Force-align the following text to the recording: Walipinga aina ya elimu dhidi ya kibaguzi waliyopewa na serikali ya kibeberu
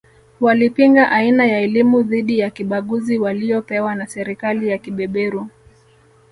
Walipinga 0.39 1.11
aina 1.11 1.45
ya 1.45 1.59
elimu 1.59 2.03
dhidi 2.03 2.39
ya 2.39 2.49
kibaguzi 2.49 3.19
waliyopewa 3.19 3.95
na 3.95 4.07
serikali 4.07 4.67
ya 4.69 4.77
kibeberu 4.77 5.47